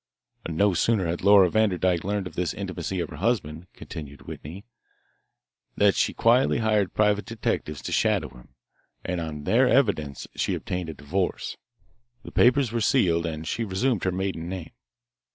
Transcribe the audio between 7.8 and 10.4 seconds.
to shadow him, and on their evidence